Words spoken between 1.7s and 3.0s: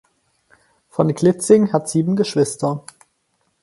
hat sieben Geschwister.